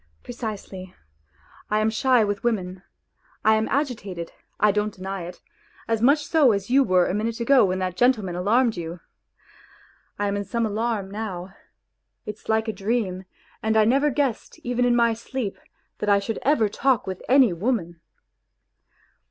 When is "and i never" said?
13.61-14.09